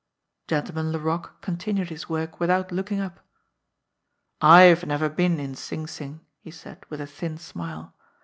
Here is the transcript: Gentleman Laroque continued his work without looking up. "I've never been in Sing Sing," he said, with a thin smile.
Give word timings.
Gentleman 0.47 0.91
Laroque 0.91 1.39
continued 1.41 1.89
his 1.91 2.09
work 2.09 2.39
without 2.39 2.71
looking 2.71 2.99
up. 2.99 3.19
"I've 4.41 4.83
never 4.83 5.09
been 5.09 5.39
in 5.39 5.53
Sing 5.53 5.85
Sing," 5.85 6.21
he 6.39 6.49
said, 6.49 6.83
with 6.89 7.01
a 7.01 7.05
thin 7.05 7.37
smile. 7.37 7.93